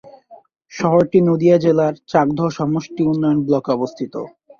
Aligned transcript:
শহরটি 0.71 1.19
নদিয়া 1.21 1.57
জেলার 1.57 1.93
চাকদহ 2.11 2.47
সমষ্টি 2.57 3.01
উন্নয়ন 3.11 3.39
ব্লকে 3.47 3.69
অবস্থিত। 3.77 4.13